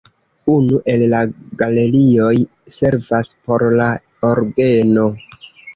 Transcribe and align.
Unu 0.53 0.79
el 0.93 1.03
la 1.11 1.19
galerioj 1.63 2.33
servas 2.79 3.33
por 3.51 3.69
la 3.83 3.95
orgeno. 4.33 5.11